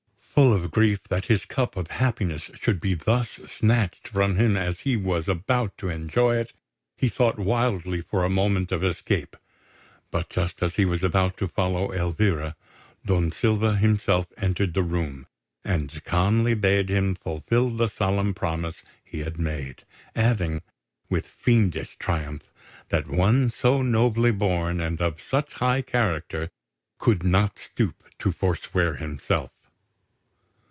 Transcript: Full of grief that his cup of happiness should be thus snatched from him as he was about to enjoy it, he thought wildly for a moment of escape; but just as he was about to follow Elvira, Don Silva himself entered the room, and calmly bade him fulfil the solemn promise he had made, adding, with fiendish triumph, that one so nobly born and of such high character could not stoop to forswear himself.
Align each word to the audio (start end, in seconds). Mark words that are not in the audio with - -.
Full 0.41 0.53
of 0.55 0.71
grief 0.71 1.03
that 1.09 1.25
his 1.25 1.45
cup 1.45 1.77
of 1.77 1.89
happiness 1.91 2.49
should 2.55 2.79
be 2.79 2.95
thus 2.95 3.31
snatched 3.45 4.07
from 4.07 4.37
him 4.37 4.57
as 4.57 4.79
he 4.79 4.95
was 4.97 5.27
about 5.27 5.77
to 5.77 5.89
enjoy 5.89 6.37
it, 6.37 6.53
he 6.95 7.09
thought 7.09 7.37
wildly 7.37 8.01
for 8.01 8.23
a 8.23 8.29
moment 8.29 8.71
of 8.71 8.83
escape; 8.83 9.35
but 10.09 10.29
just 10.29 10.63
as 10.63 10.77
he 10.77 10.85
was 10.85 11.03
about 11.03 11.37
to 11.37 11.47
follow 11.47 11.91
Elvira, 11.91 12.55
Don 13.05 13.31
Silva 13.31 13.75
himself 13.75 14.27
entered 14.37 14.73
the 14.73 14.81
room, 14.81 15.27
and 15.63 16.03
calmly 16.05 16.55
bade 16.55 16.89
him 16.89 17.13
fulfil 17.13 17.69
the 17.69 17.89
solemn 17.89 18.33
promise 18.33 18.81
he 19.03 19.19
had 19.19 19.37
made, 19.37 19.83
adding, 20.15 20.63
with 21.07 21.27
fiendish 21.27 21.97
triumph, 21.99 22.49
that 22.89 23.05
one 23.05 23.51
so 23.51 23.83
nobly 23.83 24.31
born 24.31 24.79
and 24.81 25.01
of 25.01 25.21
such 25.21 25.53
high 25.55 25.83
character 25.83 26.49
could 26.97 27.21
not 27.23 27.59
stoop 27.59 28.09
to 28.17 28.31
forswear 28.31 28.95
himself. 28.95 29.51